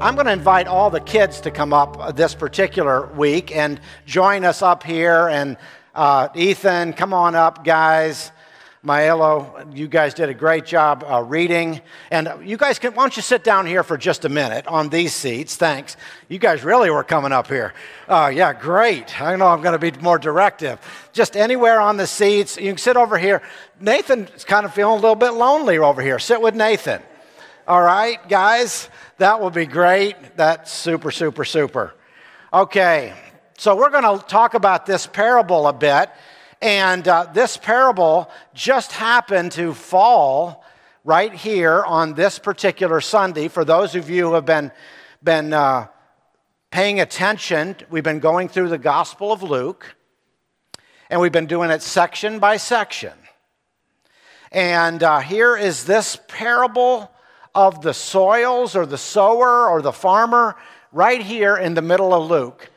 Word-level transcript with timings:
I'm 0.00 0.16
going 0.16 0.26
to 0.26 0.32
invite 0.32 0.66
all 0.66 0.90
the 0.90 1.00
kids 1.00 1.40
to 1.42 1.52
come 1.52 1.72
up 1.72 2.16
this 2.16 2.34
particular 2.34 3.06
week 3.14 3.54
and 3.54 3.80
join 4.06 4.44
us 4.44 4.60
up 4.60 4.82
here. 4.82 5.28
And 5.28 5.56
uh, 5.94 6.28
Ethan, 6.34 6.94
come 6.94 7.14
on 7.14 7.36
up, 7.36 7.64
guys. 7.64 8.32
Maelo, 8.84 9.74
you 9.74 9.86
guys 9.86 10.12
did 10.12 10.28
a 10.28 10.34
great 10.34 10.66
job 10.66 11.04
uh, 11.08 11.22
reading. 11.22 11.80
And 12.10 12.28
you 12.42 12.56
guys 12.56 12.80
can, 12.80 12.92
why 12.94 13.04
don't 13.04 13.16
you 13.16 13.22
sit 13.22 13.44
down 13.44 13.66
here 13.66 13.84
for 13.84 13.96
just 13.96 14.24
a 14.24 14.28
minute 14.28 14.66
on 14.66 14.88
these 14.88 15.14
seats? 15.14 15.54
Thanks. 15.56 15.96
You 16.28 16.38
guys 16.38 16.64
really 16.64 16.90
were 16.90 17.04
coming 17.04 17.30
up 17.30 17.46
here. 17.46 17.72
Oh, 18.08 18.26
yeah, 18.26 18.52
great. 18.52 19.22
I 19.22 19.36
know 19.36 19.46
I'm 19.46 19.62
going 19.62 19.78
to 19.78 19.90
be 19.90 19.96
more 20.02 20.18
directive. 20.18 20.80
Just 21.12 21.36
anywhere 21.36 21.80
on 21.80 21.96
the 21.98 22.06
seats. 22.08 22.56
You 22.56 22.72
can 22.72 22.78
sit 22.78 22.96
over 22.96 23.16
here. 23.16 23.42
Nathan's 23.80 24.44
kind 24.44 24.66
of 24.66 24.74
feeling 24.74 24.98
a 24.98 25.00
little 25.00 25.14
bit 25.14 25.30
lonely 25.30 25.78
over 25.78 26.02
here. 26.02 26.18
Sit 26.18 26.42
with 26.42 26.56
Nathan. 26.56 27.00
All 27.66 27.80
right, 27.80 28.18
guys, 28.28 28.90
that 29.16 29.40
will 29.40 29.48
be 29.48 29.64
great. 29.64 30.36
That's 30.36 30.70
super, 30.70 31.10
super, 31.10 31.46
super. 31.46 31.94
Okay, 32.52 33.14
so 33.56 33.74
we're 33.74 33.88
going 33.88 34.18
to 34.18 34.22
talk 34.26 34.52
about 34.52 34.84
this 34.84 35.06
parable 35.06 35.66
a 35.66 35.72
bit. 35.72 36.10
And 36.60 37.08
uh, 37.08 37.24
this 37.32 37.56
parable 37.56 38.30
just 38.52 38.92
happened 38.92 39.52
to 39.52 39.72
fall 39.72 40.62
right 41.04 41.32
here 41.32 41.82
on 41.84 42.12
this 42.12 42.38
particular 42.38 43.00
Sunday. 43.00 43.48
For 43.48 43.64
those 43.64 43.94
of 43.94 44.10
you 44.10 44.28
who 44.28 44.34
have 44.34 44.44
been, 44.44 44.70
been 45.22 45.54
uh, 45.54 45.86
paying 46.70 47.00
attention, 47.00 47.76
we've 47.88 48.04
been 48.04 48.20
going 48.20 48.50
through 48.50 48.68
the 48.68 48.76
Gospel 48.76 49.32
of 49.32 49.42
Luke, 49.42 49.96
and 51.08 51.18
we've 51.18 51.32
been 51.32 51.46
doing 51.46 51.70
it 51.70 51.80
section 51.80 52.40
by 52.40 52.58
section. 52.58 53.14
And 54.52 55.02
uh, 55.02 55.20
here 55.20 55.56
is 55.56 55.86
this 55.86 56.18
parable 56.28 57.10
of 57.54 57.82
the 57.82 57.94
soils 57.94 58.74
or 58.74 58.86
the 58.86 58.98
sower 58.98 59.68
or 59.68 59.80
the 59.80 59.92
farmer 59.92 60.56
right 60.92 61.22
here 61.22 61.56
in 61.56 61.74
the 61.74 61.82
middle 61.82 62.12
of 62.12 62.30
Luke. 62.30 62.70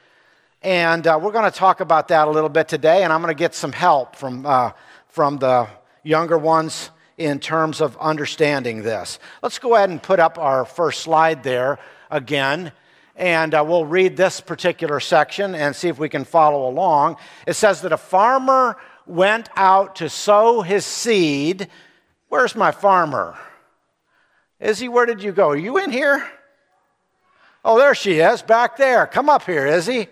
And 0.61 1.05
uh, 1.05 1.19
we're 1.21 1.31
going 1.31 1.49
to 1.49 1.57
talk 1.57 1.79
about 1.79 2.07
that 2.09 2.27
a 2.27 2.31
little 2.31 2.49
bit 2.49 2.67
today, 2.67 3.03
and 3.03 3.13
I'm 3.13 3.21
going 3.21 3.33
to 3.33 3.37
get 3.37 3.55
some 3.55 3.71
help 3.71 4.15
from, 4.15 4.45
uh, 4.45 4.71
from 5.07 5.37
the 5.37 5.67
younger 6.03 6.37
ones 6.37 6.89
in 7.17 7.39
terms 7.39 7.81
of 7.81 7.97
understanding 7.97 8.83
this. 8.83 9.19
Let's 9.41 9.59
go 9.59 9.75
ahead 9.75 9.89
and 9.89 10.01
put 10.01 10.19
up 10.19 10.37
our 10.37 10.65
first 10.65 11.01
slide 11.01 11.43
there 11.43 11.79
again, 12.11 12.71
and 13.15 13.53
uh, 13.53 13.63
we'll 13.67 13.85
read 13.85 14.17
this 14.17 14.41
particular 14.41 14.99
section 14.99 15.55
and 15.55 15.75
see 15.75 15.87
if 15.87 15.97
we 15.97 16.09
can 16.09 16.23
follow 16.23 16.69
along. 16.69 17.17
It 17.45 17.53
says 17.53 17.81
that 17.81 17.91
a 17.91 17.97
farmer 17.97 18.77
went 19.05 19.49
out 19.55 19.95
to 19.97 20.09
sow 20.09 20.61
his 20.61 20.85
seed. 20.85 21.67
Where's 22.29 22.55
my 22.55 22.71
farmer? 22.71 23.37
Izzy, 24.59 24.87
where 24.87 25.05
did 25.05 25.21
you 25.21 25.31
go? 25.31 25.49
Are 25.49 25.57
you 25.57 25.77
in 25.77 25.91
here? 25.91 26.27
Oh, 27.63 27.77
there 27.77 27.93
she 27.93 28.19
is, 28.19 28.41
back 28.41 28.77
there. 28.77 29.05
Come 29.05 29.29
up 29.29 29.43
here, 29.43 29.67
Izzy. 29.67 30.07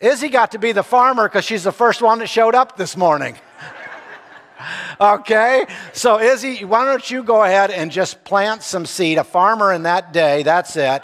Izzy 0.00 0.28
got 0.28 0.52
to 0.52 0.58
be 0.58 0.72
the 0.72 0.82
farmer 0.82 1.28
because 1.28 1.44
she's 1.44 1.64
the 1.64 1.72
first 1.72 2.02
one 2.02 2.18
that 2.18 2.28
showed 2.28 2.54
up 2.54 2.76
this 2.76 2.96
morning. 2.96 3.36
okay? 5.00 5.64
So, 5.92 6.20
Izzy, 6.20 6.64
why 6.64 6.84
don't 6.84 7.08
you 7.10 7.22
go 7.22 7.42
ahead 7.44 7.70
and 7.70 7.90
just 7.90 8.24
plant 8.24 8.62
some 8.62 8.84
seed? 8.84 9.18
A 9.18 9.24
farmer 9.24 9.72
in 9.72 9.84
that 9.84 10.12
day, 10.12 10.42
that's 10.42 10.76
it 10.76 11.02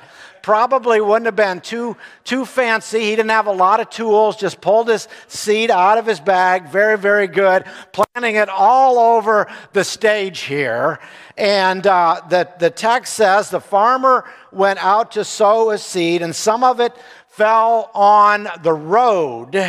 probably 0.49 0.99
wouldn't 0.99 1.27
have 1.27 1.37
been 1.37 1.61
too, 1.61 1.95
too 2.25 2.47
fancy. 2.47 3.01
He 3.01 3.11
didn't 3.11 3.29
have 3.29 3.49
a 3.49 3.53
lot 3.53 3.81
of 3.81 3.91
tools, 3.91 4.35
just 4.35 4.63
pulled 4.63 4.89
his 4.89 5.07
seed 5.27 5.71
out 5.71 5.99
of 5.99 6.07
his 6.07 6.21
bag. 6.21 6.71
Very, 6.71 6.97
very 6.97 7.27
good. 7.27 7.67
Planting 7.93 8.37
it 8.37 8.49
all 8.49 8.99
over 8.99 9.47
the 9.75 9.85
stage 9.85 10.41
here. 10.41 11.01
And 11.37 11.87
uh, 11.87 12.23
the, 12.31 12.49
the 12.59 12.71
text 12.71 13.13
says 13.13 13.51
the 13.51 13.61
farmer 13.61 14.25
went 14.51 14.83
out 14.83 15.13
to 15.13 15.25
sow 15.25 15.69
his 15.69 15.83
seed, 15.83 16.23
and 16.23 16.35
some 16.35 16.65
of 16.65 16.81
it 16.81 16.97
fell 17.27 17.91
on 17.93 18.49
the 18.63 18.73
road. 18.73 19.63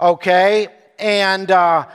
Okay? 0.00 0.66
And. 0.98 1.48
Uh, 1.48 1.86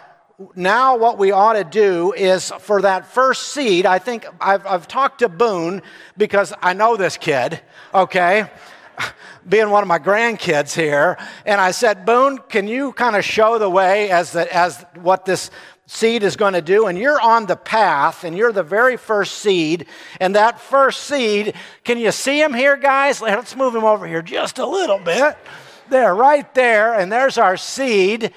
now 0.55 0.97
what 0.97 1.17
we 1.17 1.31
ought 1.31 1.53
to 1.53 1.63
do 1.63 2.13
is 2.13 2.51
for 2.59 2.83
that 2.83 3.07
first 3.07 3.49
seed, 3.49 3.85
I 3.87 3.97
think 3.97 4.25
I've, 4.39 4.65
I've 4.67 4.87
talked 4.87 5.19
to 5.19 5.29
Boone 5.29 5.81
because 6.15 6.53
I 6.61 6.73
know 6.73 6.95
this 6.95 7.17
kid, 7.17 7.59
okay? 7.91 8.49
Being 9.49 9.71
one 9.71 9.81
of 9.81 9.87
my 9.87 9.97
grandkids 9.97 10.75
here. 10.75 11.17
And 11.45 11.59
I 11.59 11.71
said, 11.71 12.05
Boone, 12.05 12.37
can 12.49 12.67
you 12.67 12.91
kind 12.93 13.15
of 13.15 13.25
show 13.25 13.57
the 13.57 13.69
way 13.69 14.11
as, 14.11 14.33
the, 14.33 14.53
as 14.55 14.85
what 15.01 15.25
this 15.25 15.49
seed 15.87 16.21
is 16.21 16.35
going 16.35 16.53
to 16.53 16.61
do? 16.61 16.85
And 16.85 16.99
you're 16.99 17.19
on 17.19 17.47
the 17.47 17.55
path 17.55 18.23
and 18.23 18.37
you're 18.37 18.51
the 18.51 18.61
very 18.61 18.97
first 18.97 19.39
seed. 19.39 19.87
And 20.19 20.35
that 20.35 20.59
first 20.59 21.05
seed, 21.05 21.55
can 21.83 21.97
you 21.97 22.11
see 22.11 22.39
him 22.39 22.53
here, 22.53 22.77
guys? 22.77 23.21
Let's 23.21 23.55
move 23.55 23.73
him 23.73 23.85
over 23.85 24.05
here 24.05 24.21
just 24.21 24.59
a 24.59 24.67
little 24.67 24.99
bit. 24.99 25.35
There, 25.89 26.13
right 26.13 26.53
there. 26.53 26.93
And 26.93 27.11
there's 27.11 27.39
our 27.39 27.57
seed. 27.57 28.33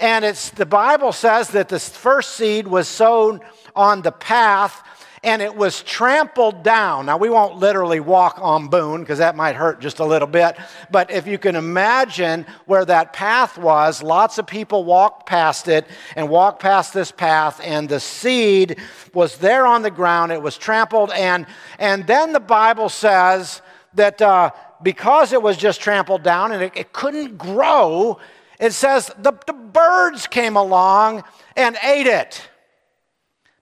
And 0.00 0.24
it's 0.24 0.50
the 0.50 0.66
Bible 0.66 1.12
says 1.12 1.48
that 1.50 1.68
the 1.68 1.80
first 1.80 2.34
seed 2.36 2.66
was 2.66 2.88
sown 2.88 3.40
on 3.74 4.02
the 4.02 4.12
path 4.12 4.82
and 5.24 5.42
it 5.42 5.54
was 5.54 5.82
trampled 5.82 6.62
down. 6.62 7.06
Now, 7.06 7.16
we 7.16 7.28
won't 7.28 7.56
literally 7.56 8.00
walk 8.00 8.38
on 8.40 8.68
Boone 8.68 9.00
because 9.00 9.18
that 9.18 9.34
might 9.34 9.56
hurt 9.56 9.80
just 9.80 9.98
a 9.98 10.04
little 10.04 10.28
bit. 10.28 10.56
But 10.90 11.10
if 11.10 11.26
you 11.26 11.38
can 11.38 11.56
imagine 11.56 12.46
where 12.66 12.84
that 12.84 13.12
path 13.12 13.58
was, 13.58 14.02
lots 14.02 14.38
of 14.38 14.46
people 14.46 14.84
walked 14.84 15.26
past 15.26 15.68
it 15.68 15.86
and 16.14 16.28
walked 16.28 16.62
past 16.62 16.94
this 16.94 17.10
path, 17.10 17.60
and 17.64 17.88
the 17.88 18.00
seed 18.00 18.78
was 19.12 19.38
there 19.38 19.66
on 19.66 19.82
the 19.82 19.90
ground. 19.90 20.32
It 20.32 20.42
was 20.42 20.56
trampled. 20.56 21.10
And, 21.10 21.46
and 21.78 22.06
then 22.06 22.32
the 22.32 22.40
Bible 22.40 22.88
says 22.88 23.60
that 23.94 24.22
uh, 24.22 24.52
because 24.82 25.32
it 25.32 25.42
was 25.42 25.56
just 25.56 25.80
trampled 25.80 26.22
down 26.22 26.52
and 26.52 26.62
it, 26.62 26.72
it 26.76 26.92
couldn't 26.92 27.36
grow, 27.36 28.18
it 28.60 28.72
says 28.72 29.10
the, 29.18 29.32
the 29.46 29.52
birds 29.52 30.26
came 30.26 30.56
along 30.56 31.24
and 31.56 31.76
ate 31.82 32.06
it. 32.06 32.48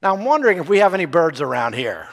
Now, 0.02 0.14
I'm 0.14 0.24
wondering 0.24 0.58
if 0.58 0.68
we 0.68 0.78
have 0.78 0.94
any 0.94 1.06
birds 1.06 1.40
around 1.40 1.74
here. 1.74 2.08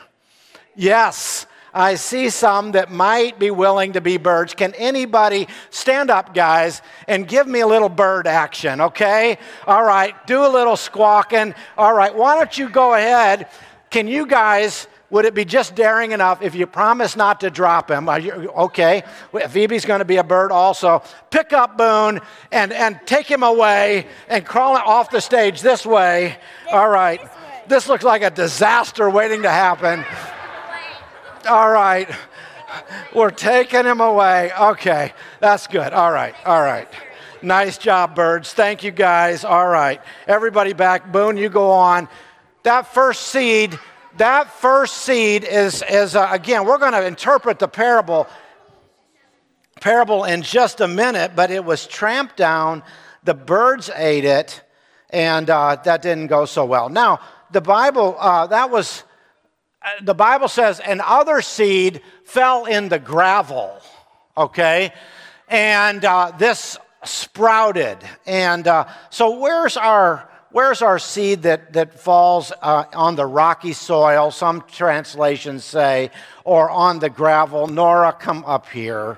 Yes, 0.76 1.46
I 1.74 1.96
see 1.96 2.30
some 2.30 2.74
that 2.74 2.92
might 2.92 3.40
be 3.40 3.52
willing 3.52 3.94
to 3.94 4.02
be 4.02 4.18
birds. 4.18 4.54
Can 4.54 4.74
anybody 4.76 5.48
stand 5.70 6.12
up, 6.12 6.34
guys, 6.34 6.82
and 7.08 7.28
give 7.28 7.48
me 7.48 7.62
a 7.62 7.68
little 7.68 7.90
bird 7.90 8.28
action, 8.28 8.80
okay? 8.80 9.38
All 9.66 9.84
right, 9.84 10.16
do 10.28 10.46
a 10.46 10.48
little 10.48 10.78
squawking. 10.78 11.56
All 11.78 11.94
right, 11.94 12.14
why 12.16 12.36
don't 12.36 12.58
you 12.58 12.70
go 12.70 12.94
ahead? 12.94 13.48
Can 13.90 14.08
you 14.08 14.26
guys 14.26 14.88
would 15.14 15.26
it 15.26 15.36
be 15.36 15.46
just 15.46 15.76
daring 15.76 16.12
enough 16.12 16.42
if 16.42 16.56
you 16.56 16.66
promise 16.66 17.16
not 17.16 17.42
to 17.42 17.52
drop 17.52 17.92
him? 17.92 18.10
You, 18.20 18.32
okay, 18.50 19.04
Phoebe's 19.50 19.86
going 19.86 20.00
to 20.00 20.06
be 20.06 20.18
a 20.18 20.24
bird 20.24 20.52
also. 20.52 21.04
Pick 21.30 21.54
up 21.54 21.78
Boone 21.78 22.20
and, 22.52 22.74
and 22.74 23.00
take 23.06 23.28
him 23.28 23.44
away 23.44 24.08
and 24.28 24.44
crawl 24.44 24.76
off 24.76 25.12
the 25.12 25.22
stage 25.22 25.62
this 25.62 25.86
way. 25.86 26.36
All 26.72 26.90
right. 26.90 27.22
This 27.68 27.88
looks 27.88 28.04
like 28.04 28.24
a 28.24 28.32
disaster 28.32 29.08
waiting 29.08 29.44
to 29.44 29.52
happen. 29.52 30.04
All 31.48 31.70
right. 31.70 32.10
We're 33.14 33.30
taking 33.30 33.86
him 33.86 34.02
away. 34.02 34.52
Okay, 34.52 35.14
that's 35.40 35.68
good. 35.68 35.94
All 35.94 36.12
right, 36.12 36.34
all 36.44 36.62
right. 36.62 36.88
Nice 37.44 37.78
job, 37.78 38.16
birds. 38.16 38.52
Thank 38.54 38.84
you, 38.84 38.90
guys. 38.90 39.46
All 39.46 39.68
right. 39.68 40.02
Everybody 40.28 40.74
back. 40.74 41.12
Boone, 41.12 41.38
you 41.38 41.50
go 41.50 41.70
on. 41.70 42.08
That 42.64 42.92
first 42.96 43.28
seed 43.28 43.78
that 44.18 44.52
first 44.52 44.98
seed 44.98 45.44
is, 45.44 45.84
is 45.90 46.16
uh, 46.16 46.28
again, 46.32 46.66
we're 46.66 46.78
going 46.78 46.94
to 46.94 47.06
interpret 47.06 47.60
the 47.60 47.68
parable 47.68 48.28
parable 49.82 50.24
in 50.24 50.42
just 50.42 50.80
a 50.80 50.88
minute, 50.88 51.34
but 51.36 51.52
it 51.52 51.64
was 51.64 51.86
tramped 51.86 52.38
down. 52.38 52.82
The 53.26 53.34
birds 53.34 53.90
ate 53.94 54.24
it, 54.24 54.62
and 55.10 55.50
uh, 55.50 55.76
that 55.84 56.02
didn't 56.02 56.28
go 56.28 56.46
so 56.46 56.64
well. 56.64 56.88
Now, 56.88 57.20
the 57.52 57.60
Bible, 57.60 58.16
uh, 58.18 58.48
that 58.48 58.72
was, 58.72 59.04
uh, 59.82 59.90
the 60.02 60.14
Bible 60.14 60.48
says, 60.48 60.80
and 60.80 61.02
other 61.02 61.42
seed 61.42 62.02
fell 62.24 62.64
in 62.64 62.88
the 62.88 62.98
gravel, 62.98 63.82
okay? 64.38 64.94
And 65.50 66.06
uh, 66.06 66.32
this 66.38 66.78
sprouted. 67.04 67.98
And 68.26 68.66
uh, 68.68 68.88
so, 69.10 69.38
where's 69.40 69.76
our 69.76 70.30
Where's 70.54 70.84
our 70.84 71.00
seed 71.00 71.42
that, 71.42 71.74
that 71.74 72.00
falls 72.00 72.54
uh, 72.62 72.86
on 72.94 73.16
the 73.16 73.26
rocky 73.26 73.74
soil? 73.74 74.30
Some 74.30 74.62
translations 74.72 75.66
say, 75.66 76.12
or 76.44 76.70
on 76.70 77.00
the 77.00 77.10
gravel. 77.10 77.66
Nora, 77.66 78.14
come 78.14 78.46
up 78.46 78.70
here. 78.70 79.18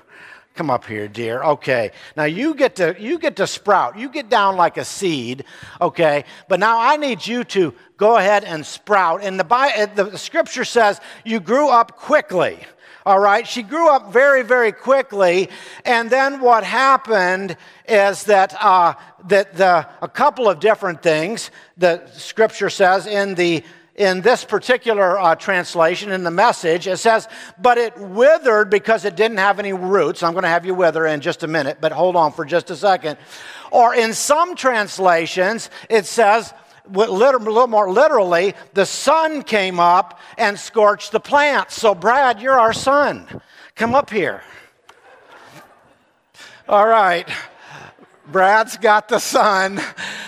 Come 0.53 0.69
up 0.69 0.85
here, 0.85 1.09
dear. 1.09 1.43
Okay. 1.43 1.91
Now 2.15 2.23
you 2.23 2.55
get 2.55 2.77
to 2.77 2.95
you 2.97 3.19
get 3.19 3.35
to 3.35 3.47
sprout. 3.47 3.99
You 3.99 4.07
get 4.07 4.29
down 4.29 4.55
like 4.55 4.77
a 4.77 4.85
seed, 4.85 5.43
okay? 5.81 6.23
But 6.47 6.61
now 6.61 6.79
I 6.79 6.95
need 6.95 7.27
you 7.27 7.43
to 7.43 7.73
go 7.97 8.15
ahead 8.15 8.45
and 8.45 8.65
sprout. 8.65 9.21
And 9.21 9.37
the, 9.37 9.43
the 9.93 10.17
scripture 10.17 10.63
says 10.63 11.01
you 11.25 11.41
grew 11.41 11.67
up 11.67 11.97
quickly. 11.97 12.59
All 13.05 13.19
right, 13.19 13.47
she 13.47 13.61
grew 13.61 13.87
up 13.87 14.11
very, 14.11 14.41
very 14.41 14.71
quickly, 14.71 15.49
and 15.85 16.09
then 16.09 16.41
what 16.41 16.63
happened 16.63 17.55
is 17.87 18.23
that 18.23 18.55
uh, 18.59 18.95
that 19.27 19.55
the 19.55 19.87
a 20.01 20.07
couple 20.07 20.49
of 20.49 20.59
different 20.59 21.03
things 21.03 21.51
the 21.77 22.03
scripture 22.13 22.71
says 22.71 23.05
in 23.05 23.35
the 23.35 23.63
in 23.95 24.21
this 24.21 24.43
particular 24.43 25.19
uh, 25.19 25.35
translation, 25.35 26.11
in 26.11 26.23
the 26.23 26.31
message, 26.31 26.87
it 26.87 26.97
says, 26.97 27.27
but 27.61 27.77
it 27.77 27.95
withered 27.97 28.69
because 28.69 29.05
it 29.05 29.15
didn't 29.15 29.37
have 29.37 29.59
any 29.59 29.71
roots. 29.71 30.21
I'm 30.21 30.33
going 30.33 30.43
to 30.43 30.49
have 30.49 30.65
you 30.65 30.73
wither 30.73 31.05
in 31.05 31.21
just 31.21 31.43
a 31.43 31.47
minute, 31.47 31.77
but 31.79 31.91
hold 31.91 32.15
on 32.17 32.33
for 32.33 32.43
just 32.43 32.71
a 32.71 32.75
second. 32.75 33.17
Or 33.71 33.95
in 33.95 34.13
some 34.13 34.55
translations, 34.55 35.69
it 35.89 36.05
says, 36.05 36.53
a 36.93 37.11
little 37.11 37.67
more 37.67 37.91
literally, 37.91 38.53
the 38.73 38.85
sun 38.85 39.41
came 39.43 39.79
up 39.79 40.19
and 40.37 40.59
scorched 40.59 41.11
the 41.11 41.19
plants. 41.19 41.75
So, 41.75 41.95
Brad, 41.95 42.41
you're 42.41 42.59
our 42.59 42.73
sun. 42.73 43.41
Come 43.75 43.95
up 43.95 44.09
here. 44.09 44.43
All 46.67 46.87
right. 46.87 47.27
Brad's 48.27 48.77
got 48.77 49.07
the 49.07 49.19
sun. 49.19 49.79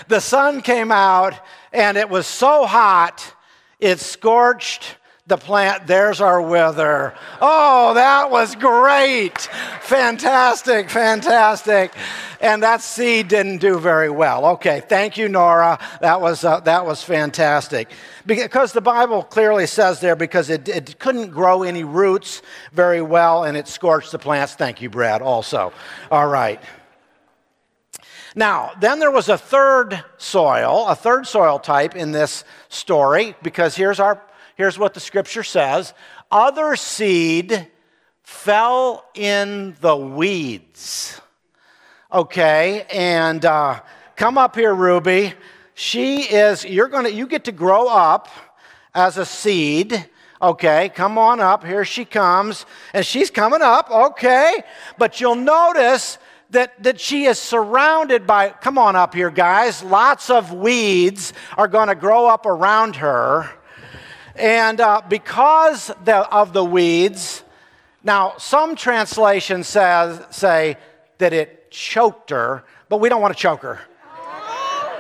The 0.08 0.20
sun 0.20 0.62
came 0.62 0.92
out, 0.92 1.34
and 1.74 1.98
it 1.98 2.10
was 2.10 2.28
so 2.28 2.66
hot 2.66 3.34
it 3.80 4.00
scorched 4.00 4.98
the 5.28 5.38
plant. 5.38 5.88
There's 5.88 6.22
our 6.22 6.42
wither. 6.42 7.14
Oh, 7.42 7.94
that 7.94 8.32
was 8.32 8.56
great. 8.56 9.38
Fantastic, 9.82 10.90
fantastic. 10.90 11.94
And 12.40 12.64
that 12.64 12.82
seed 12.82 13.28
didn't 13.28 13.58
do 13.58 13.78
very 13.78 14.10
well. 14.10 14.46
Okay, 14.46 14.82
thank 14.88 15.18
you, 15.18 15.28
Nora. 15.28 15.80
That 16.02 16.22
was, 16.22 16.46
uh, 16.46 16.62
that 16.62 16.86
was 16.86 17.04
fantastic. 17.04 17.90
Because 18.26 18.72
the 18.72 18.82
Bible 18.82 19.24
clearly 19.24 19.68
says 19.68 20.00
there, 20.00 20.16
because 20.16 20.50
it, 20.50 20.70
it 20.70 21.00
couldn't 21.00 21.32
grow 21.32 21.64
any 21.64 21.84
roots 21.84 22.42
very 22.72 23.02
well 23.02 23.44
and 23.44 23.58
it 23.58 23.68
scorched 23.68 24.12
the 24.12 24.20
plants. 24.20 24.54
Thank 24.56 24.82
you, 24.82 24.90
Brad, 24.90 25.22
also. 25.22 25.74
All 26.10 26.28
right. 26.28 26.62
Now, 28.36 28.72
then 28.80 29.00
there 29.00 29.10
was 29.10 29.30
a 29.30 29.38
third 29.38 30.04
soil, 30.18 30.86
a 30.88 30.96
third 30.96 31.26
soil 31.26 31.58
type 31.58 31.96
in 31.96 32.12
this 32.12 32.44
story, 32.70 33.36
because 33.42 33.76
here's, 33.76 34.00
our, 34.00 34.22
here's 34.58 34.78
what 34.78 34.94
the 34.94 35.00
scripture 35.00 35.44
says 35.44 35.94
other 36.30 36.76
seed 36.76 37.68
fell 38.24 39.06
in 39.16 39.76
the 39.80 39.96
weeds. 39.96 41.22
Okay, 42.12 42.86
and 42.92 43.46
uh, 43.46 43.80
come 44.18 44.38
up 44.38 44.56
here, 44.56 44.74
Ruby. 44.74 45.34
She 45.74 46.24
is, 46.24 46.66
you're 46.66 46.90
gonna, 46.90 47.10
you 47.10 47.28
get 47.28 47.46
to 47.46 47.52
grow 47.52 47.88
up 47.88 48.28
as 48.94 49.18
a 49.18 49.26
seed. 49.26 50.10
Okay, 50.42 50.90
come 50.90 51.18
on 51.18 51.40
up. 51.40 51.64
Here 51.64 51.86
she 51.86 52.06
comes. 52.06 52.66
And 52.94 53.06
she's 53.06 53.32
coming 53.32 53.62
up, 53.62 53.90
okay. 53.90 54.64
But 54.98 55.20
you'll 55.20 55.36
notice 55.36 56.18
that, 56.52 56.82
that 56.84 57.00
she 57.00 57.26
is 57.26 57.40
surrounded 57.40 58.28
by, 58.28 58.50
come 58.50 58.78
on 58.78 58.96
up 58.96 59.14
here, 59.14 59.30
guys, 59.30 59.84
lots 59.84 60.30
of 60.30 60.54
weeds 60.54 61.34
are 61.58 61.68
going 61.68 61.88
to 61.88 61.96
grow 61.96 62.28
up 62.28 62.46
around 62.46 62.98
her. 62.98 63.50
And 64.38 64.80
uh, 64.80 65.02
because 65.08 65.92
the, 66.04 66.18
of 66.30 66.54
the 66.54 66.64
weeds, 66.64 67.44
now 68.04 68.36
some 68.38 68.76
translations 68.76 69.68
says, 69.68 70.24
say 70.30 70.78
that 71.18 71.34
it 71.34 71.72
choked 71.72 72.30
her, 72.30 72.64
but 72.90 72.98
we 72.98 73.10
don't 73.10 73.22
want 73.22 73.36
to 73.36 73.40
choke 73.40 73.62
her. 73.62 73.80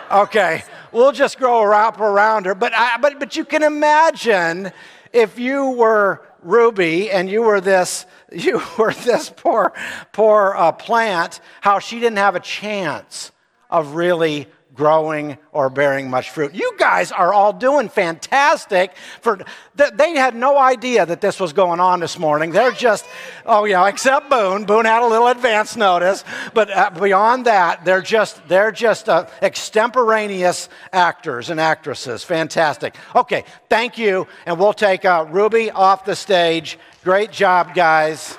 Okay, 0.09 0.63
we'll 0.91 1.11
just 1.11 1.37
grow 1.37 1.71
up 1.71 1.99
around 1.99 2.45
her. 2.45 2.55
But, 2.55 2.73
I, 2.73 2.97
but, 2.97 3.19
but 3.19 3.35
you 3.35 3.45
can 3.45 3.61
imagine 3.61 4.71
if 5.13 5.37
you 5.37 5.71
were 5.71 6.25
Ruby 6.41 7.11
and 7.11 7.29
you 7.29 7.41
were 7.41 7.59
this 7.61 8.05
you 8.31 8.61
were 8.77 8.93
this 8.93 9.29
poor, 9.29 9.73
poor 10.11 10.53
uh, 10.55 10.71
plant, 10.71 11.39
how 11.61 11.79
she 11.79 11.99
didn't 11.99 12.17
have 12.17 12.35
a 12.35 12.39
chance 12.39 13.31
of 13.69 13.95
really 13.95 14.47
growing 14.77 15.37
or 15.51 15.69
bearing 15.69 16.09
much 16.09 16.29
fruit. 16.29 16.53
You 16.53 16.75
guys 16.77 17.11
are 17.11 17.33
all 17.33 17.51
doing 17.51 17.89
fantastic. 17.89 18.95
For 19.21 19.39
they 19.75 20.11
had 20.11 20.35
no 20.35 20.57
idea 20.57 21.05
that 21.05 21.19
this 21.19 21.39
was 21.39 21.51
going 21.51 21.79
on 21.79 21.99
this 21.99 22.17
morning. 22.17 22.51
They're 22.51 22.71
just, 22.71 23.05
oh 23.45 23.65
yeah, 23.65 23.87
except 23.87 24.29
Boone. 24.29 24.65
Boone 24.65 24.85
had 24.85 25.01
a 25.03 25.07
little 25.07 25.27
advance 25.27 25.75
notice, 25.75 26.23
but 26.53 26.69
uh, 26.69 26.91
beyond 26.91 27.45
that, 27.45 27.83
they're 27.83 28.01
just 28.01 28.47
they're 28.47 28.71
just 28.71 29.09
uh, 29.09 29.25
extemporaneous 29.41 30.69
actors 30.93 31.49
and 31.49 31.59
actresses. 31.59 32.23
Fantastic. 32.23 32.95
Okay, 33.15 33.43
thank 33.69 33.97
you, 33.97 34.27
and 34.45 34.59
we'll 34.59 34.73
take 34.73 35.03
uh, 35.03 35.25
Ruby 35.29 35.71
off 35.71 36.05
the 36.05 36.15
stage. 36.15 36.77
Great 37.03 37.31
job, 37.31 37.73
guys. 37.73 38.37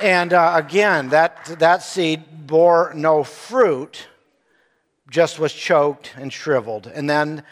And 0.00 0.32
uh, 0.32 0.52
again, 0.54 1.08
that, 1.08 1.44
that 1.58 1.82
seed 1.82 2.46
bore 2.46 2.92
no 2.94 3.24
fruit, 3.24 4.06
just 5.10 5.38
was 5.38 5.52
choked 5.52 6.14
and 6.16 6.32
shriveled. 6.32 6.86
And 6.86 7.08
then 7.08 7.42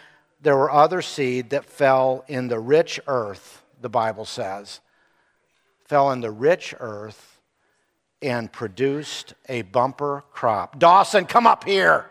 there 0.42 0.56
were 0.56 0.70
other 0.70 1.02
seed 1.02 1.50
that 1.50 1.64
fell 1.64 2.24
in 2.28 2.48
the 2.48 2.58
rich 2.58 3.00
earth, 3.06 3.62
the 3.80 3.88
Bible 3.88 4.24
says. 4.24 4.80
Fell 5.84 6.12
in 6.12 6.20
the 6.20 6.30
rich 6.30 6.74
earth 6.78 7.40
and 8.22 8.52
produced 8.52 9.34
a 9.48 9.62
bumper 9.62 10.24
crop. 10.32 10.78
Dawson, 10.78 11.26
come 11.26 11.46
up 11.46 11.64
here. 11.64 12.06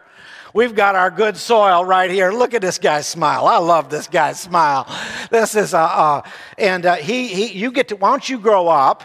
We've 0.53 0.75
got 0.75 0.95
our 0.95 1.11
good 1.11 1.35
soil 1.35 1.83
right 1.83 2.09
here. 2.09 2.31
Look 2.31 2.53
at 2.53 2.61
this 2.61 2.77
guy's 2.77 3.07
smile. 3.07 3.45
I 3.45 3.57
love 3.57 3.89
this 3.89 4.07
guy's 4.07 4.39
smile. 4.39 4.87
This 5.29 5.55
is, 5.55 5.73
a, 5.73 5.79
uh 5.79 6.21
and 6.57 6.85
uh, 6.85 6.95
he, 6.95 7.27
he, 7.27 7.57
you 7.57 7.71
get 7.71 7.89
to, 7.89 7.95
why 7.97 8.09
don't 8.09 8.29
you 8.29 8.39
grow 8.39 8.67
up? 8.67 9.03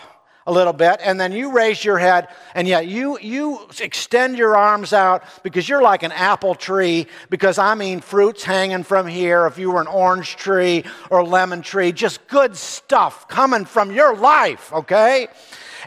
A 0.50 0.52
little 0.52 0.72
bit 0.72 1.00
and 1.02 1.20
then 1.20 1.32
you 1.32 1.52
raise 1.52 1.84
your 1.84 1.98
head 1.98 2.28
and 2.54 2.66
yet 2.66 2.86
you 2.86 3.18
you 3.20 3.68
extend 3.80 4.36
your 4.36 4.56
arms 4.56 4.92
out 4.92 5.22
because 5.42 5.68
you're 5.68 5.82
like 5.82 6.02
an 6.02 6.12
apple 6.12 6.54
tree 6.54 7.06
because 7.30 7.56
i 7.58 7.74
mean 7.74 8.00
fruits 8.00 8.42
hanging 8.42 8.82
from 8.82 9.06
here 9.06 9.46
if 9.46 9.58
you 9.58 9.70
were 9.70 9.80
an 9.80 9.86
orange 9.86 10.36
tree 10.36 10.84
or 11.10 11.24
lemon 11.24 11.62
tree 11.62 11.92
just 11.92 12.26
good 12.28 12.56
stuff 12.56 13.28
coming 13.28 13.64
from 13.64 13.92
your 13.92 14.16
life 14.16 14.72
okay 14.72 15.28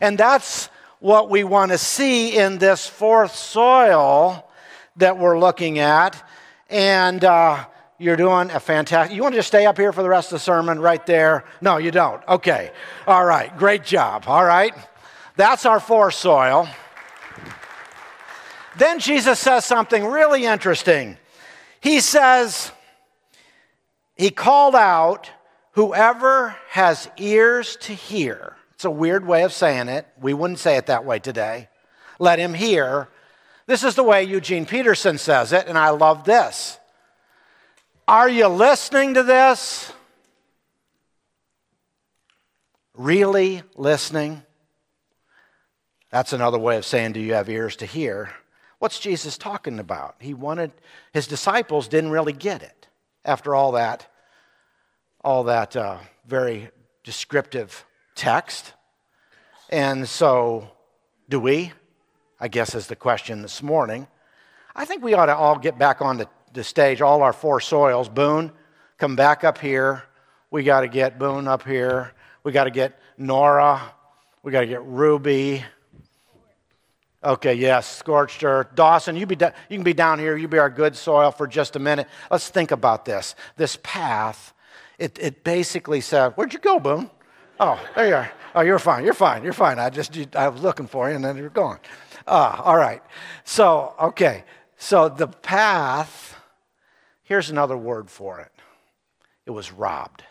and 0.02 0.18
that's 0.18 0.70
what 1.00 1.30
we 1.30 1.44
want 1.44 1.70
to 1.70 1.78
see 1.78 2.38
in 2.38 2.58
this 2.60 2.88
fourth 2.88 3.36
soil 3.36 4.50
that 4.96 5.18
we're 5.18 5.38
looking 5.38 5.80
at. 5.80 6.22
And 6.70 7.24
uh, 7.26 7.66
you're 8.04 8.18
doing 8.18 8.52
a 8.52 8.60
fantastic. 8.60 9.16
You 9.16 9.24
want 9.24 9.34
to 9.34 9.40
just 9.40 9.48
stay 9.48 9.66
up 9.66 9.78
here 9.78 9.94
for 9.94 10.04
the 10.04 10.10
rest 10.10 10.32
of 10.32 10.36
the 10.36 10.40
sermon 10.40 10.80
right 10.80 11.04
there? 11.06 11.46
No, 11.62 11.78
you 11.78 11.90
don't. 11.90 12.22
Okay. 12.28 12.72
All 13.08 13.26
right. 13.26 13.56
Great 13.58 13.84
job. 13.84 14.26
All 14.28 14.44
right. 14.44 14.74
That's 15.36 15.66
our 15.66 15.80
fourth 15.80 16.14
soil. 16.14 16.68
Then 18.78 19.00
Jesus 19.00 19.40
says 19.40 19.66
something 19.66 20.06
really 20.06 20.46
interesting. 20.46 21.18
He 21.80 22.00
says, 22.00 22.72
He 24.16 24.30
called 24.30 24.76
out, 24.76 25.32
Whoever 25.72 26.56
has 26.70 27.10
ears 27.18 27.78
to 27.82 27.94
hear. 27.94 28.56
It's 28.74 28.86
a 28.86 28.92
weird 28.92 29.26
way 29.26 29.44
of 29.44 29.54
saying 29.54 29.88
it. 29.88 30.06
We 30.22 30.34
wouldn't 30.34 30.60
say 30.60 30.78
it 30.78 30.86
that 30.88 31.06
way 31.06 31.18
today. 31.18 31.70
Let 32.20 32.38
him 32.38 32.54
hear 32.54 33.08
this 33.66 33.84
is 33.84 33.96
the 33.96 34.04
way 34.04 34.24
Eugene 34.24 34.66
Peterson 34.66 35.18
says 35.18 35.54
it, 35.54 35.68
and 35.68 35.78
I 35.78 35.90
love 35.90 36.26
this. 36.26 36.78
Are 38.08 38.28
you 38.28 38.48
listening 38.48 39.14
to 39.14 39.24
this? 39.24 39.92
Really 42.96 43.64
listening? 43.76 44.44
That's 46.10 46.34
another 46.34 46.60
way 46.60 46.76
of 46.78 46.86
saying, 46.86 47.14
Do 47.14 47.22
you 47.22 47.34
have 47.34 47.50
ears 47.50 47.78
to 47.78 47.86
hear? 47.86 48.30
What's 48.80 49.00
Jesus 49.00 49.38
talking 49.38 49.80
about? 49.80 50.16
He 50.20 50.34
wanted, 50.34 50.74
his 51.14 51.28
disciples 51.28 51.88
didn't 51.88 52.12
really 52.12 52.34
get 52.34 52.62
it 52.62 52.88
after 53.24 53.56
all 53.56 53.72
that, 53.72 54.06
all 55.24 55.46
that 55.46 55.78
uh, 55.78 56.00
very 56.28 56.70
descriptive 57.06 57.86
text. 58.16 58.74
And 59.70 60.08
so, 60.10 60.70
do 61.30 61.40
we? 61.40 61.72
I 62.38 62.50
guess 62.50 62.76
is 62.76 62.88
the 62.88 62.98
question 62.98 63.42
this 63.42 63.64
morning. 63.64 64.08
I 64.76 64.84
think 64.84 65.02
we 65.02 65.14
ought 65.14 65.28
to 65.28 65.36
all 65.36 65.58
get 65.58 65.78
back 65.78 66.02
on 66.02 66.18
the, 66.18 66.28
the 66.54 66.64
stage, 66.64 67.02
all 67.02 67.22
our 67.24 67.34
four 67.34 67.60
soils. 67.60 68.10
Boone, 68.10 68.52
come 68.98 69.16
back 69.16 69.44
up 69.44 69.58
here. 69.58 70.04
We 70.52 70.64
got 70.64 70.82
to 70.82 70.88
get 70.88 71.20
Boone 71.20 71.48
up 71.48 71.68
here. 71.68 72.14
We 72.44 72.52
got 72.52 72.66
to 72.66 72.72
get 72.72 73.00
Nora. 73.18 73.82
We 74.44 74.52
got 74.52 74.62
to 74.62 74.68
get 74.68 74.84
Ruby. 74.84 75.64
Okay, 77.24 77.54
yes, 77.54 77.88
scorched 77.88 78.44
earth. 78.44 78.76
Dawson, 78.76 79.16
you, 79.16 79.26
be 79.26 79.36
you 79.36 79.78
can 79.78 79.84
be 79.84 79.94
down 79.94 80.20
here. 80.20 80.36
You 80.36 80.48
be 80.48 80.60
our 80.60 80.70
good 80.70 80.96
soil 80.96 81.32
for 81.32 81.48
just 81.48 81.76
a 81.76 81.80
minute. 81.80 82.08
Let's 82.30 82.50
think 82.50 82.72
about 82.72 83.06
this. 83.06 83.36
This 83.56 83.78
path, 83.82 84.54
it, 85.00 85.18
it 85.20 85.44
basically 85.44 86.02
said, 86.02 86.34
Where'd 86.34 86.54
you 86.54 86.60
go, 86.60 86.80
Boone? 86.80 87.10
Oh, 87.60 87.82
there 87.96 88.08
you 88.08 88.16
are. 88.16 88.32
Oh, 88.56 88.62
you're 88.62 88.80
fine. 88.80 89.06
You're 89.06 89.14
fine. 89.14 89.44
You're 89.44 89.54
fine. 89.54 89.80
I 89.80 89.90
just, 89.90 90.36
I 90.36 90.50
was 90.50 90.62
looking 90.62 90.86
for 90.86 91.10
you 91.10 91.16
and 91.16 91.24
then 91.24 91.38
you're 91.38 91.50
gone. 91.50 91.80
Ah, 92.28 92.62
all 92.62 92.78
right. 92.78 93.02
So, 93.46 93.96
okay. 94.00 94.44
So 94.78 95.08
the 95.08 95.28
path, 95.28 96.36
here's 97.24 97.50
another 97.50 97.78
word 97.78 98.10
for 98.10 98.40
it 98.40 98.52
it 99.46 99.52
was 99.52 99.72
robbed. 99.72 100.24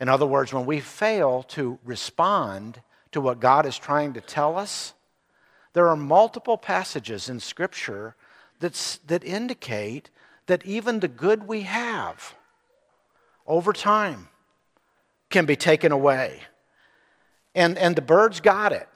In 0.00 0.08
other 0.08 0.26
words, 0.26 0.52
when 0.52 0.66
we 0.66 0.80
fail 0.80 1.42
to 1.44 1.78
respond 1.84 2.82
to 3.12 3.20
what 3.20 3.40
God 3.40 3.64
is 3.64 3.78
trying 3.78 4.12
to 4.14 4.20
tell 4.20 4.58
us, 4.58 4.92
there 5.72 5.88
are 5.88 5.96
multiple 5.96 6.58
passages 6.58 7.28
in 7.28 7.40
Scripture 7.40 8.14
that's, 8.60 8.98
that 9.06 9.24
indicate 9.24 10.10
that 10.46 10.66
even 10.66 11.00
the 11.00 11.08
good 11.08 11.46
we 11.46 11.62
have 11.62 12.34
over 13.46 13.72
time 13.72 14.28
can 15.30 15.46
be 15.46 15.56
taken 15.56 15.92
away. 15.92 16.40
And, 17.54 17.78
and 17.78 17.96
the 17.96 18.02
birds 18.02 18.40
got 18.40 18.72
it. 18.72 18.88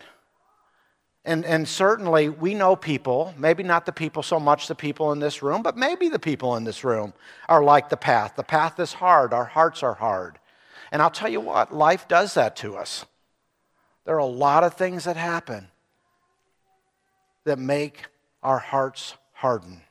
And, 1.25 1.45
and 1.45 1.69
certainly, 1.69 2.31
we 2.31 2.55
know 2.55 2.75
people, 2.77 3.35
maybe 3.37 3.63
not 3.63 3.85
the 3.85 3.93
people 3.93 4.23
so 4.23 4.41
much 4.41 4.69
the 4.69 4.75
people 4.75 5.13
in 5.13 5.19
this 5.19 5.43
room, 5.43 5.63
but 5.63 5.77
maybe 5.77 6.09
the 6.09 6.19
people 6.19 6.57
in 6.57 6.65
this 6.65 6.83
room 6.83 7.13
are 7.49 7.63
like 7.63 7.91
the 7.91 7.97
path. 7.97 8.37
The 8.37 8.43
path 8.43 8.81
is 8.81 8.95
hard, 8.95 9.35
our 9.35 9.45
hearts 9.45 9.83
are 9.83 9.95
hard. 9.95 10.39
And 10.91 11.03
I'll 11.03 11.11
tell 11.11 11.29
you 11.29 11.41
what, 11.41 11.75
life 11.75 12.09
does 12.09 12.35
that 12.35 12.57
to 12.57 12.77
us. 12.77 13.05
There 14.07 14.15
are 14.15 14.19
a 14.19 14.25
lot 14.25 14.65
of 14.65 14.75
things 14.75 15.05
that 15.05 15.17
happen 15.17 15.69
that 17.45 17.59
make 17.59 18.07
our 18.43 18.59
hearts 18.59 19.15
harden 19.35 19.83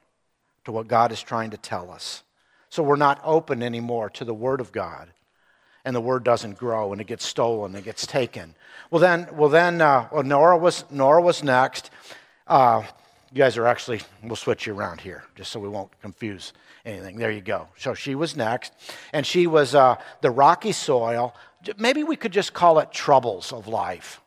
to 0.65 0.71
what 0.71 0.87
God 0.87 1.11
is 1.11 1.21
trying 1.21 1.51
to 1.51 1.57
tell 1.57 1.91
us. 1.91 2.23
So 2.69 2.83
we're 2.83 2.95
not 2.95 3.21
open 3.23 3.63
anymore 3.63 4.09
to 4.11 4.25
the 4.25 4.33
Word 4.33 4.61
of 4.61 4.71
God. 4.71 5.09
And 5.89 5.95
the 5.95 6.01
word 6.01 6.23
doesn't 6.23 6.55
grow, 6.55 6.91
and 6.91 7.01
it 7.01 7.07
gets 7.07 7.25
stolen, 7.25 7.73
it 7.73 7.83
gets 7.83 8.05
taken. 8.05 8.53
Well, 8.91 8.99
then, 8.99 9.27
well, 9.31 9.49
then, 9.49 9.81
uh, 9.81 10.07
well, 10.11 10.21
Nora 10.21 10.55
was 10.55 10.85
Nora 10.91 11.19
was 11.19 11.41
next. 11.43 11.89
Uh, 12.45 12.83
you 13.31 13.39
guys 13.39 13.57
are 13.57 13.65
actually, 13.65 14.01
we'll 14.21 14.35
switch 14.35 14.67
you 14.67 14.75
around 14.75 15.01
here 15.01 15.23
just 15.33 15.51
so 15.51 15.59
we 15.59 15.67
won't 15.67 15.89
confuse 15.99 16.53
anything. 16.85 17.17
There 17.17 17.31
you 17.31 17.41
go. 17.41 17.69
So 17.75 17.95
she 17.95 18.13
was 18.13 18.37
next, 18.37 18.71
and 19.13 19.25
she 19.25 19.47
was 19.47 19.73
uh, 19.73 19.95
the 20.21 20.29
rocky 20.29 20.73
soil. 20.73 21.33
Maybe 21.79 22.03
we 22.03 22.15
could 22.15 22.33
just 22.33 22.53
call 22.53 22.77
it 22.77 22.91
troubles 22.91 23.51
of 23.51 23.67
life. 23.67 24.21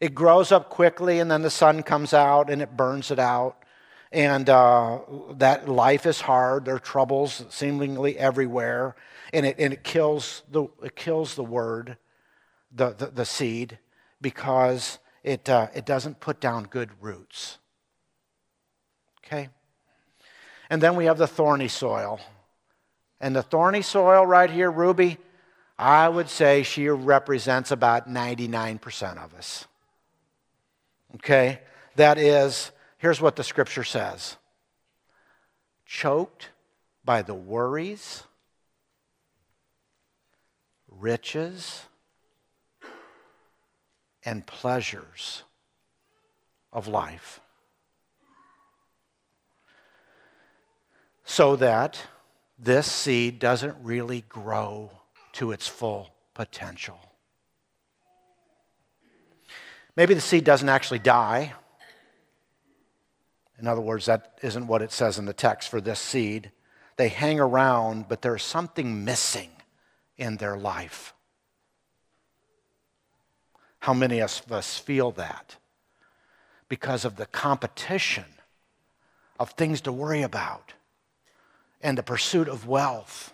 It 0.00 0.14
grows 0.14 0.50
up 0.50 0.70
quickly, 0.70 1.20
and 1.20 1.30
then 1.30 1.42
the 1.42 1.50
sun 1.50 1.82
comes 1.82 2.14
out 2.14 2.48
and 2.48 2.62
it 2.62 2.74
burns 2.74 3.10
it 3.10 3.18
out. 3.18 3.56
And 4.12 4.48
uh, 4.48 5.00
that 5.32 5.68
life 5.68 6.06
is 6.06 6.22
hard. 6.22 6.64
There 6.64 6.76
are 6.76 6.78
troubles 6.78 7.44
seemingly 7.50 8.16
everywhere, 8.16 8.96
and 9.32 9.46
it, 9.46 9.56
and 9.58 9.72
it, 9.72 9.84
kills, 9.84 10.42
the, 10.50 10.68
it 10.82 10.96
kills 10.96 11.34
the 11.34 11.44
word, 11.44 11.96
the, 12.72 12.90
the, 12.90 13.06
the 13.06 13.24
seed, 13.24 13.78
because 14.20 14.98
it, 15.22 15.48
uh, 15.48 15.68
it 15.74 15.84
doesn't 15.84 16.20
put 16.20 16.40
down 16.40 16.64
good 16.64 16.90
roots. 17.00 17.58
Okay? 19.24 19.48
And 20.70 20.82
then 20.82 20.96
we 20.96 21.06
have 21.06 21.18
the 21.18 21.26
thorny 21.26 21.68
soil. 21.68 22.20
And 23.20 23.34
the 23.34 23.42
thorny 23.42 23.82
soil 23.82 24.24
right 24.24 24.50
here, 24.50 24.70
Ruby, 24.70 25.18
I 25.78 26.08
would 26.08 26.28
say 26.28 26.62
she 26.62 26.88
represents 26.88 27.70
about 27.70 28.08
99% 28.08 29.24
of 29.24 29.34
us. 29.34 29.66
Okay? 31.16 31.60
That 31.96 32.18
is, 32.18 32.70
here's 32.98 33.20
what 33.20 33.36
the 33.36 33.44
scripture 33.44 33.84
says 33.84 34.36
choked 35.84 36.50
by 37.04 37.22
the 37.22 37.34
worries, 37.34 38.24
riches, 41.00 41.82
and 44.24 44.46
pleasures 44.46 45.42
of 46.72 46.88
life. 46.88 47.40
So 51.24 51.56
that 51.56 51.98
this 52.58 52.90
seed 52.90 53.38
doesn't 53.38 53.76
really 53.82 54.24
grow 54.28 54.90
to 55.32 55.52
its 55.52 55.66
full 55.66 56.10
potential. 56.34 56.98
Maybe 59.96 60.14
the 60.14 60.20
seed 60.20 60.44
doesn't 60.44 60.68
actually 60.68 61.00
die. 61.00 61.54
In 63.58 63.66
other 63.66 63.80
words, 63.80 64.06
that 64.06 64.38
isn't 64.42 64.66
what 64.66 64.82
it 64.82 64.92
says 64.92 65.18
in 65.18 65.24
the 65.24 65.32
text 65.32 65.68
for 65.68 65.80
this 65.80 65.98
seed. 65.98 66.52
They 66.96 67.08
hang 67.08 67.40
around, 67.40 68.08
but 68.08 68.22
there's 68.22 68.42
something 68.42 69.04
missing 69.04 69.50
in 70.18 70.36
their 70.36 70.56
life. 70.56 71.14
How 73.80 73.94
many 73.94 74.20
of 74.20 74.42
us 74.50 74.78
feel 74.78 75.12
that? 75.12 75.56
Because 76.68 77.04
of 77.04 77.16
the 77.16 77.26
competition 77.26 78.24
of 79.38 79.50
things 79.50 79.80
to 79.82 79.92
worry 79.92 80.22
about 80.22 80.74
and 81.80 81.96
the 81.96 82.02
pursuit 82.02 82.48
of 82.48 82.66
wealth 82.66 83.32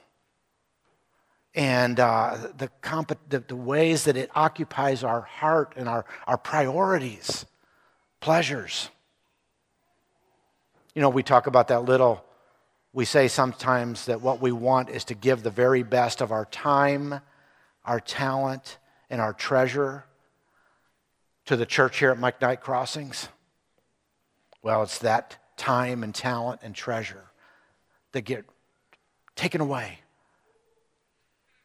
and 1.55 2.01
uh, 2.01 2.37
the, 2.59 2.69
comp- 2.83 3.19
the, 3.29 3.41
the 3.41 3.57
ways 3.57 4.05
that 4.05 4.17
it 4.17 4.31
occupies 4.35 5.05
our 5.05 5.23
heart 5.23 5.75
and 5.77 5.89
our, 5.89 6.05
our 6.27 6.37
priorities, 6.37 7.47
pleasures. 8.21 8.91
You 10.95 11.03
know, 11.03 11.09
we 11.09 11.23
talk 11.23 11.47
about 11.47 11.69
that 11.69 11.85
little, 11.85 12.25
we 12.95 13.05
say 13.05 13.27
sometimes 13.27 14.07
that 14.07 14.23
what 14.23 14.41
we 14.41 14.53
want 14.53 14.89
is 14.89 15.05
to 15.07 15.15
give 15.15 15.43
the 15.43 15.51
very 15.51 15.83
best 15.83 16.21
of 16.21 16.31
our 16.31 16.45
time, 16.47 17.21
our 17.85 17.99
talent, 17.99 18.79
and 19.11 19.21
our 19.21 19.33
treasure 19.33 20.05
to 21.47 21.57
the 21.57 21.67
church 21.67 21.99
here 21.99 22.13
at 22.13 22.19
McKnight 22.19 22.61
Crossings. 22.61 23.29
Well, 24.63 24.85
it's 24.85 25.01
that 25.01 25.37
time 25.57 26.05
and 26.05 26.15
talent 26.15 26.61
and 26.63 26.73
treasure 26.73 27.25
that 28.13 28.23
get 28.23 28.45
taken 29.35 29.61
away 29.61 29.99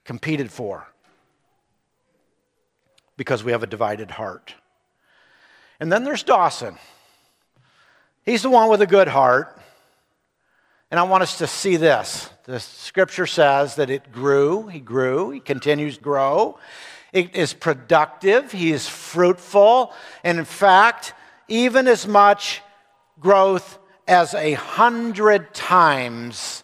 competed 0.03 0.51
for 0.51 0.87
because 3.17 3.43
we 3.43 3.51
have 3.51 3.61
a 3.61 3.67
divided 3.67 4.09
heart. 4.09 4.55
And 5.79 5.91
then 5.91 6.03
there's 6.03 6.23
Dawson. 6.23 6.79
He's 8.25 8.41
the 8.41 8.49
one 8.49 8.67
with 8.67 8.81
a 8.81 8.87
good 8.87 9.07
heart. 9.07 9.58
And 10.91 10.99
I 10.99 11.03
want 11.03 11.23
us 11.23 11.37
to 11.37 11.47
see 11.47 11.77
this. 11.77 12.29
The 12.45 12.59
scripture 12.59 13.27
says 13.27 13.75
that 13.75 13.89
it 13.89 14.11
grew, 14.11 14.67
he 14.67 14.79
grew, 14.79 15.29
he 15.31 15.39
continues 15.39 15.97
to 15.97 16.03
grow. 16.03 16.57
It 17.13 17.35
is 17.35 17.53
productive, 17.53 18.51
he 18.51 18.71
is 18.71 18.87
fruitful, 18.87 19.93
and 20.23 20.39
in 20.39 20.45
fact, 20.45 21.13
even 21.47 21.87
as 21.87 22.07
much 22.07 22.61
growth 23.19 23.79
as 24.07 24.33
a 24.33 24.53
hundred 24.53 25.53
times 25.53 26.63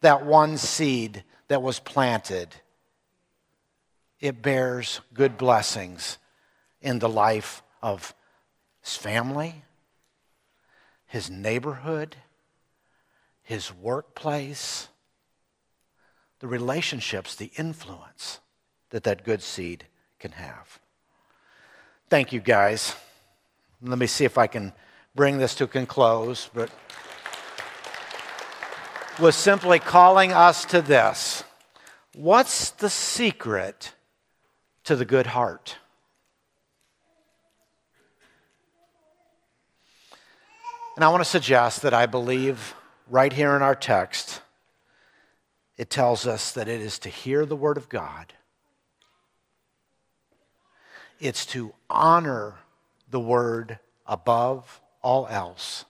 that 0.00 0.24
one 0.24 0.56
seed 0.56 1.24
that 1.48 1.62
was 1.62 1.78
planted 1.80 2.54
it 4.20 4.42
bears 4.42 5.00
good 5.14 5.38
blessings 5.38 6.18
in 6.80 6.98
the 6.98 7.08
life 7.08 7.62
of 7.82 8.14
his 8.82 8.96
family, 8.96 9.64
his 11.06 11.30
neighborhood, 11.30 12.16
his 13.50 13.72
workplace, 13.74 14.88
the 16.38 16.46
relationships, 16.46 17.34
the 17.34 17.50
influence 17.56 18.40
that 18.90 19.04
that 19.04 19.24
good 19.24 19.42
seed 19.42 19.86
can 20.18 20.32
have. 20.32 20.78
Thank 22.08 22.32
you, 22.32 22.40
guys. 22.40 22.94
Let 23.82 23.98
me 23.98 24.06
see 24.06 24.24
if 24.24 24.38
I 24.38 24.46
can 24.46 24.72
bring 25.14 25.38
this 25.38 25.54
to 25.56 25.64
a 25.64 25.86
close, 25.86 26.48
but 26.54 26.70
was 29.18 29.36
simply 29.36 29.78
calling 29.78 30.32
us 30.32 30.64
to 30.66 30.80
this. 30.80 31.44
What's 32.14 32.70
the 32.70 32.90
secret 32.90 33.92
to 34.84 34.96
the 34.96 35.04
good 35.04 35.26
heart. 35.26 35.76
And 40.96 41.04
I 41.04 41.08
want 41.08 41.20
to 41.22 41.30
suggest 41.30 41.82
that 41.82 41.94
I 41.94 42.06
believe 42.06 42.74
right 43.10 43.32
here 43.32 43.56
in 43.56 43.62
our 43.62 43.74
text, 43.74 44.40
it 45.76 45.90
tells 45.90 46.26
us 46.26 46.52
that 46.52 46.68
it 46.68 46.80
is 46.80 46.98
to 47.00 47.08
hear 47.08 47.44
the 47.44 47.56
Word 47.56 47.76
of 47.76 47.88
God, 47.88 48.32
it's 51.18 51.44
to 51.46 51.74
honor 51.90 52.54
the 53.10 53.20
Word 53.20 53.78
above 54.06 54.80
all 55.02 55.26
else. 55.26 55.84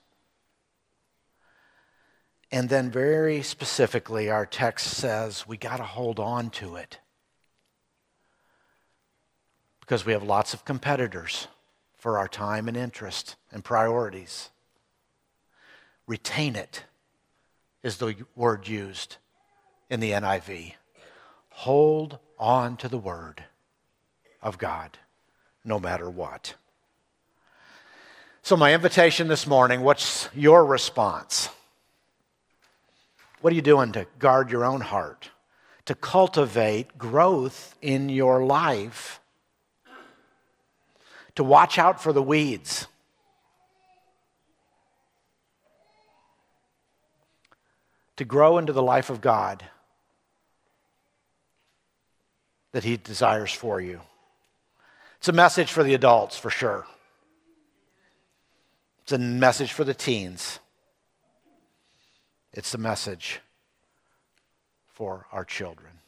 And 2.53 2.69
then, 2.69 2.91
very 2.91 3.43
specifically, 3.43 4.29
our 4.29 4.45
text 4.45 4.89
says 4.89 5.47
we 5.47 5.57
got 5.57 5.77
to 5.77 5.85
hold 5.85 6.19
on 6.19 6.51
to 6.51 6.75
it 6.75 6.99
because 9.81 10.05
we 10.05 10.13
have 10.13 10.25
lots 10.25 10.53
of 10.53 10.65
competitors 10.65 11.47
for 11.97 12.19
our 12.19 12.27
time 12.27 12.67
and 12.67 12.77
interest 12.77 13.37
and 13.53 13.63
priorities. 13.63 14.51
Retain 16.09 16.57
it 16.57 16.85
is 17.83 17.97
the 17.97 18.17
word 18.37 18.69
used 18.69 19.17
in 19.89 20.01
the 20.01 20.13
NIV. 20.13 20.75
Hold 21.51 22.19
on 22.39 22.77
to 22.79 22.89
the 22.89 22.99
word 22.99 23.45
of 24.43 24.59
God 24.59 24.99
no 25.65 25.79
matter 25.79 26.09
what. 26.09 26.55
So, 28.43 28.57
my 28.57 28.73
invitation 28.73 29.29
this 29.29 29.47
morning 29.47 29.83
what's 29.83 30.29
your 30.35 30.65
response? 30.65 31.49
What 33.41 33.53
are 33.53 33.57
you 33.57 33.63
doing 33.63 33.93
to 33.93 34.07
guard 34.19 34.51
your 34.51 34.65
own 34.65 34.81
heart, 34.81 35.31
to 35.87 35.95
cultivate 35.95 36.99
growth 36.99 37.75
in 37.81 38.09
your 38.09 38.45
life? 38.45 39.21
to 41.41 41.45
watch 41.45 41.79
out 41.79 42.03
for 42.03 42.13
the 42.13 42.23
weeds. 42.23 42.87
To 48.21 48.25
grow 48.27 48.59
into 48.59 48.75
the 48.75 48.83
life 48.83 49.09
of 49.09 49.23
God 49.23 49.65
that 52.73 52.85
He 52.85 52.99
desires 52.99 53.51
for 53.51 53.81
you. 53.81 54.03
It's 55.17 55.29
a 55.29 55.33
message 55.33 55.73
for 55.73 55.83
the 55.83 55.95
adults, 55.95 56.37
for 56.37 56.51
sure. 56.51 56.85
It's 59.01 59.13
a 59.13 59.19
message 59.19 59.73
for 59.73 59.85
the 59.85 59.95
teens. 59.95 60.59
It's 62.53 62.75
a 62.75 62.79
message 62.79 63.41
for 64.87 65.25
our 65.33 65.47
children. 65.47 66.00